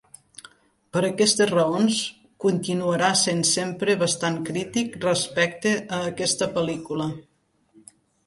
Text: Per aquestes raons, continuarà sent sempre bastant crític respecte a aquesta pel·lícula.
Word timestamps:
Per 0.95 1.01
aquestes 1.07 1.49
raons, 1.51 1.97
continuarà 2.45 3.11
sent 3.19 3.43
sempre 3.51 3.95
bastant 4.05 4.41
crític 4.49 4.97
respecte 5.05 5.75
a 5.99 6.03
aquesta 6.15 6.49
pel·lícula. 6.59 7.09